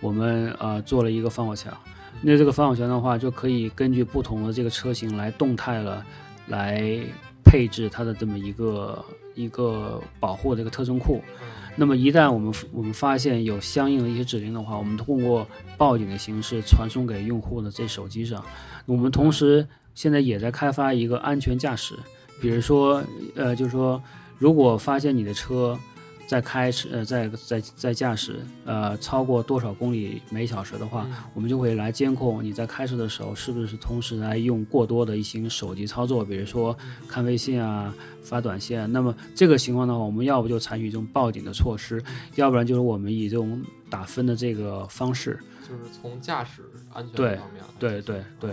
[0.00, 1.76] 我们呃做了一个防火墙。
[2.22, 6.04] 那这个防火墙的话，就可以根据不同的这个车型来动态了
[6.46, 7.00] 来
[7.44, 11.20] 配置它的这么一个一个保护的一个特征库。
[11.40, 15.46] 嗯那么一旦我们我们发现有相应的一些指令的话，我们通过
[15.78, 18.44] 报警的形式传送给用户的这手机上。
[18.86, 21.94] 我们同时现在也在开发一个安全驾驶，
[22.40, 23.02] 比如说
[23.34, 24.02] 呃，就是说
[24.38, 25.78] 如果发现你的车
[26.26, 36.76] 在开车呃在在在驾驶呃超过多少公里每小时的话，嗯我们就会来监控你在开车的时候是不是同时来用过多的一些手机操作，比如说
[37.08, 38.86] 看微信啊、发短信啊。
[38.86, 42.00] 那么这个情况的话，我们要不就采取这种报警的措施，
[42.36, 45.36] 要不然就是我们以这种打分的这个方式。
[45.70, 48.50] 就是从驾驶安全对方面来对对对，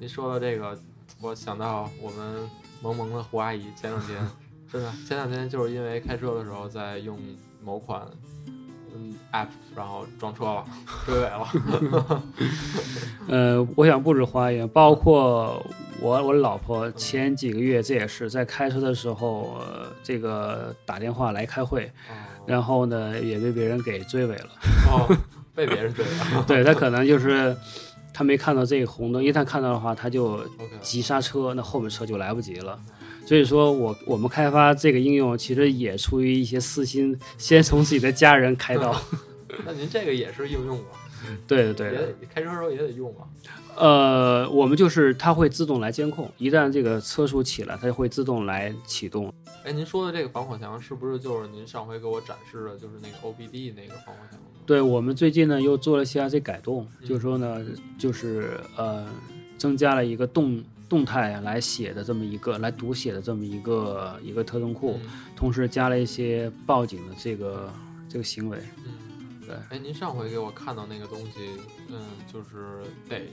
[0.00, 0.76] 您说到这个，
[1.20, 2.50] 我想到我们
[2.82, 4.18] 萌萌的胡阿姨前两天，
[4.72, 7.16] 真的前两天就是因为开车的时候在用
[7.62, 8.04] 某款
[8.92, 10.64] 嗯 app，然后撞车了，
[11.04, 12.22] 追尾了。
[13.28, 15.64] 呃，我想不止胡阿姨，包括
[16.00, 22.14] 我我老婆前几个月这也是在开车的时候，呃、这个打电话来开会，哦
[22.44, 24.48] 然后呢也被别人给追尾了。
[24.88, 25.16] 哦，
[25.56, 26.44] 被别人追了。
[26.46, 27.56] 对他可能就是
[28.12, 30.38] 他没看到这个红灯，一旦看到的话，他就
[30.80, 32.78] 急刹车，那后面车就来不及了。
[33.26, 38.94] 所以说我我们开发这个应用，其实也出于一些私心，先从自己的家人开刀。
[39.66, 40.84] 那您这个也是应用吗？
[41.46, 43.26] 对对对也得开车的时候也得用啊。
[43.76, 49.30] 呃，我们就是它会自动来监控，一旦这个车速起来，它就会自动来启动。
[49.64, 54.40] 哎，您说的这个防火墙是不是就是您上回给我展示的，就是那个 OBD 那个防火墙？
[54.64, 57.64] 对我们最近呢又做了一些这改动，嗯就是说呢，
[57.98, 59.06] 就是呃
[59.58, 67.70] 增加了一个动动态来写的这么一个来读写的这么一个一个特征库，嗯同时加了一些报警的这个
[68.08, 68.56] 这个行为。
[68.86, 68.92] 嗯，
[69.46, 69.54] 对。
[69.70, 71.50] 哎，您上回给我看到那个东西，
[71.88, 71.98] 嗯，
[72.32, 73.28] 就是得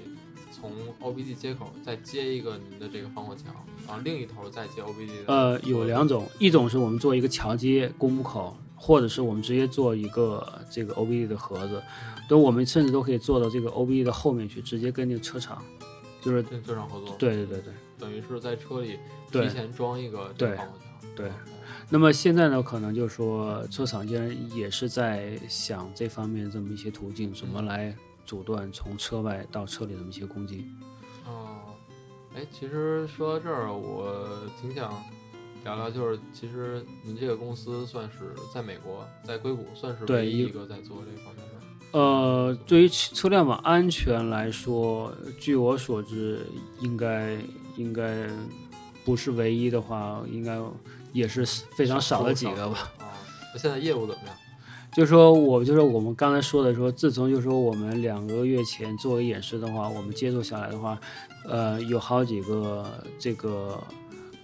[0.52, 3.54] 从 OBD 接口再接一个您的这个防火墙，
[3.88, 5.34] 然后另一头再接 OBD 的。
[5.34, 11.82] 呃，有两种，一种是我们做一个桥接公母口，或者是我们直接做一个这个 OBD 的盒子，
[12.30, 15.64] 都我们甚至都可以做到这个 OBD 的后面去，直接跟那个车厂，
[16.22, 17.16] 就是跟车厂合作。
[17.18, 17.74] 对对对对。
[17.98, 19.00] 等于是在车里
[19.32, 21.10] 提前装一个这个对防火墙。
[21.16, 21.32] 对
[21.94, 30.66] 那么现在呢，可能就是说车厂间也是在想这方面这么一些途径，怎么来阻断从车外到车里的这么一些攻击。
[31.24, 31.60] 哦，
[32.36, 34.28] 哎，其实说到这儿，我
[34.60, 34.92] 挺想
[35.64, 42.00] 聊聊，就是其实您这个公司算是在美国，在硅谷算是唯一一个在做这方面的。
[42.00, 46.44] 呃，对于车辆网安全来说，据我所知，
[46.82, 47.38] 应该
[47.78, 48.28] 应该
[49.06, 50.60] 不是唯一的话，应该
[51.14, 51.46] 也是
[51.78, 52.92] 非常少的几个吧。
[53.00, 53.16] 啊，
[53.54, 54.36] 那现在业务怎么样？
[54.92, 61.00] 就说我就是我们刚才说的说，自从就说我们两个月前做个演示的话，我们接触下来的话，
[61.48, 62.86] 呃，有好几个
[63.18, 63.82] 这个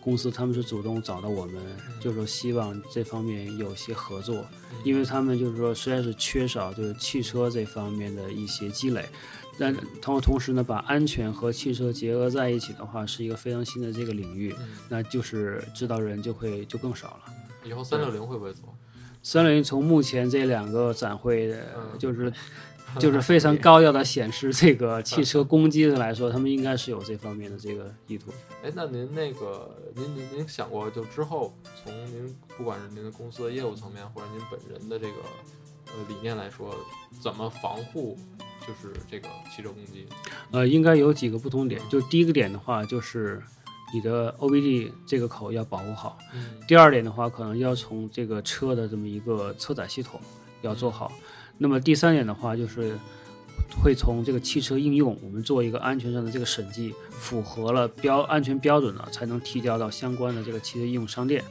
[0.01, 1.61] 公司他们是主动找到我们，
[1.99, 4.45] 就是说希望这方面有些合作，
[4.83, 9.05] 因为他们就是说实在是缺少就是汽车这方面的一些积累。
[9.57, 17.33] 但同同时呢，把安全和汽车结合在一起的话，是一个非常新的这个领域，嗯，那就是知道人就会就更少了。
[17.65, 18.73] 以后三六零会不会做？
[19.21, 21.99] 三六零从目前这两个展会，呃嗯。
[21.99, 22.31] 就是
[22.99, 28.31] 就是非常高调的显示这个汽车攻击的来说，他们应该是有这方面的这个意图。
[28.63, 35.17] 哎，那您那个，您您您想过，就之后从您不管是您的公司的业务层面，或者您本人的这个
[35.87, 36.75] 呃理念来说，
[37.21, 38.17] 怎么防护
[38.61, 40.07] 就是这个汽车攻击？
[40.51, 43.41] 呃，应该有几个不同点，就第一个点的话，就是
[43.93, 50.19] 你的 OBD 这个口要保护好；嗯第二点的话，可能要从这个车的这么一个车载系统
[50.61, 51.11] 要做好。
[51.59, 52.97] 那么第三点的话，就是
[53.83, 61.43] 会从这个汽车应用，我们做一个安全上的这个审计，符合了标安全标准了，才能提交到相关的这个汽车应用商店。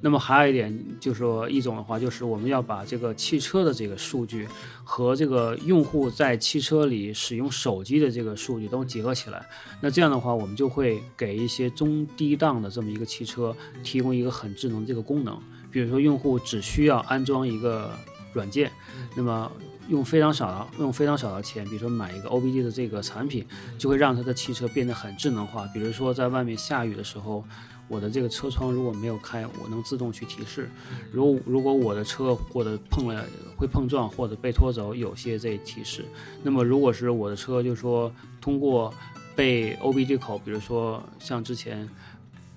[0.00, 4.48] 那么还有一点就是说，一种的话就是我们要把这个汽车的这个数据
[4.82, 9.44] 和这个用户在汽车里使用手机的这个数据都结合起来。
[9.82, 13.54] 那这样的话，我们就会给一些中低档的这么一个汽车
[13.84, 15.38] 提供一个很智能这个功能。
[15.70, 17.90] 比如说，用户只需要安装一个
[18.32, 18.70] 软件，
[19.14, 19.50] 那么
[19.88, 23.46] 用非常少的用非常少的钱，比如说买一个 OBD 的这个产品，
[23.78, 25.66] 就会让它的汽车变得很智能化。
[25.74, 27.44] 比如说，在外面下雨的时候，
[27.88, 30.70] 我的这个车窗如果没有开，我能自动去提示。
[31.10, 33.24] 如如果我的车或者碰了
[33.56, 36.04] 会碰撞或者被拖走，有些这提示。
[36.42, 38.94] 那么如果是我的车，就是说通过
[39.34, 41.88] 被 OBD 口，比如说像之前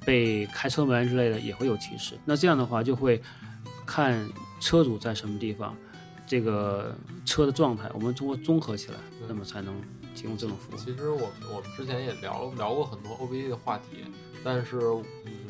[0.05, 2.15] 被开车门之类的，也会有提示。
[2.25, 3.19] 那这样的话，就会
[3.87, 4.23] 看
[4.63, 5.75] 车主在什么地方，
[6.25, 6.95] 这个
[7.25, 8.97] 车的状态，我们通过综合起来，
[9.27, 9.75] 那么才能
[10.15, 10.79] 提供这种服务。
[10.79, 14.05] 其实我们我们之前也聊聊过很多 OBD 的话题，
[14.41, 15.03] 但是就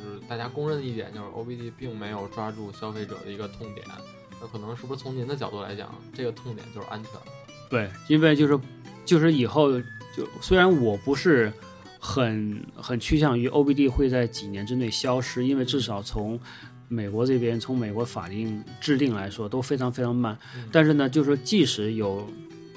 [0.03, 3.85] 是大家公认的一点就是 OBD 并没有抓住消费者的一个痛点。
[4.41, 7.11] 那可能是不是从您的角度来讲，这个痛点就是安全？
[7.69, 8.59] 对，因为就是
[9.05, 11.53] 就是以后就虽然我不是
[11.99, 16.39] 很很趋向于 OBD 会在几年之内消失，因为至少从
[16.87, 20.37] 美国这边从美国法令制定来说都非常非常慢，
[20.71, 22.27] 但是呢，就是说即使有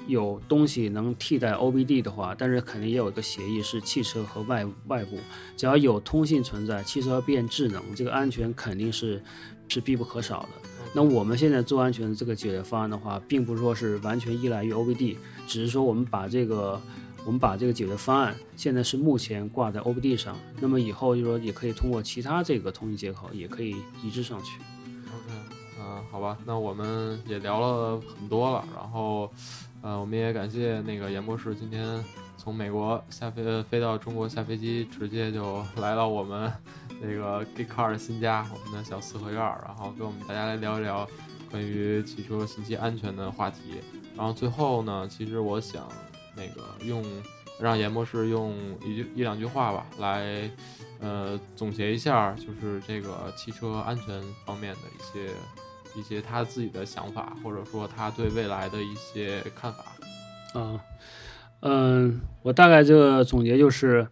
[0.06, 5.18] 有东西能替代 OBD 的话，但是肯定也有一个协议是汽车和外外部，
[5.56, 9.22] 只要有通信存在，汽车要变智能，这个安全肯定是
[9.68, 10.48] 是必不可少的。
[10.94, 16.80] 那我们现在做安全的这个解决方案的话，并不是说是完全依赖于 OBD，只是说我们把这个
[17.26, 24.60] 我们把这个解决方案现在是目前挂在 OBD 上，那么以后就说也可以通过其他这个通信接口也可以移植上去。
[25.08, 25.34] OK，
[25.80, 29.28] 嗯、好吧，那我们也聊了很多了，然后，
[29.82, 32.02] 呃，我们也感谢那个严博士今天
[32.36, 36.52] 从美国下飞飞到中国下飞机，直接就来到我们
[37.02, 41.04] 那个 Geek Car 的新家，我们的小四合院，然后跟我们大家来聊一聊
[41.50, 43.80] 关于汽车信息安全的话题。
[44.16, 45.86] 然后最后呢，其实我想
[46.36, 47.02] 那个用
[47.58, 50.50] 让严博士用一句一两句话吧，来
[51.00, 55.32] 呃总结一下，就是这个汽车安全方面的一些
[55.98, 59.84] 一些他自己的想法，或者说他对未来的一些看法。
[60.52, 60.80] 啊，
[61.60, 64.06] 嗯，我大概这个总结就是，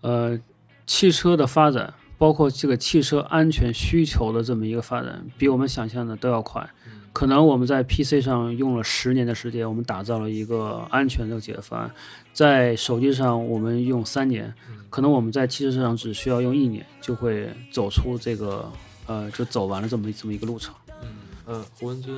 [0.00, 0.38] 呃，
[0.86, 6.68] 汽车的发展，包括这个汽车安全需求的这么一个发展，比我们想象的都要快。
[7.16, 11.90] 可能我们在 PC 上用了十年的时间，我们打造了一个安全的解决方案，
[12.34, 14.52] 在手机上我们用三年，
[14.90, 18.70] 可能我们在汽车上只需要用一年，就会走出这个
[19.06, 20.74] 呃，就走完了这么这么一个路程。
[21.00, 21.08] 嗯
[21.46, 22.14] 嗯，胡文军，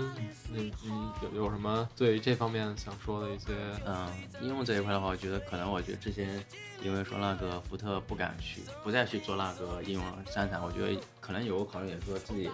[0.53, 0.91] 你你
[1.23, 3.53] 有有什么对于这方面想说的一些？
[3.87, 4.09] 嗯，
[4.43, 6.43] 应用这一块的话，我觉得可能我觉得之前
[6.83, 12.51] 因为说那个福特不敢去，不再去做那个应用生产，我觉得可能有个考虑也是说自己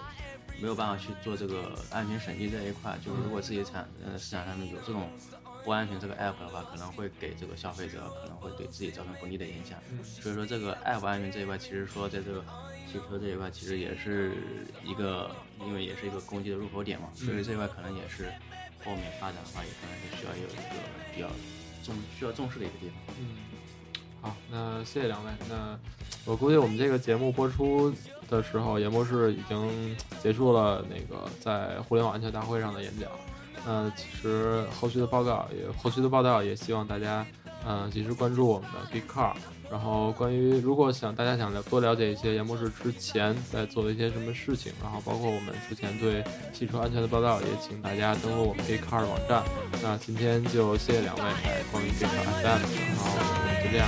[0.61, 2.97] 没有办法去做这个安全审计这一块。
[3.03, 5.09] 就是如果自己产呃市场上面有这种
[5.63, 9.79] 不安全这个 app 的话，可能会给这个消费者可能会对自己造成不利的影响。
[10.03, 12.43] 所以说这个 app 安全这一块，其实说在这个
[12.91, 14.35] 汽车这一块，其实也是
[14.83, 18.31] 一个，因为也是一个攻击的入口点嘛，所以这一块可能也是
[18.83, 20.79] 后面发展的话，也可能是需要有一个
[21.15, 21.27] 比较
[21.83, 23.15] 重需要重视的一个地方。
[23.19, 23.35] 嗯，
[24.21, 25.31] 好，那谢谢两位。
[25.49, 25.77] 那
[26.25, 27.93] 我估计我们这个节目播出
[28.29, 33.09] 的时候，严博士已经结束了那个在互联网安全大会上的演讲。
[33.65, 37.25] 那其实后续的报告也后续的报道也希望大家
[37.67, 39.33] 嗯、及时关注我们的 Big Car。
[39.71, 46.23] 然后关于如果想大家想了多了解一些严博士之前在做的一些什么事情，然后包括我们之前对
[46.53, 49.43] 汽车安全的报道，也请大家登录我们 Big Car 的网站。
[49.81, 53.87] 那今天就谢谢两位来光临 Big Car FM，然后我们就这样，